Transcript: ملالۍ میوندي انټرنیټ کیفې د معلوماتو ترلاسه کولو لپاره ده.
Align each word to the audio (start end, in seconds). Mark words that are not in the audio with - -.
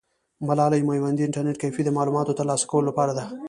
ملالۍ 0.47 0.81
میوندي 0.87 1.23
انټرنیټ 1.25 1.57
کیفې 1.63 1.81
د 1.85 1.89
معلوماتو 1.97 2.37
ترلاسه 2.39 2.65
کولو 2.71 2.87
لپاره 2.89 3.11
ده. 3.17 3.25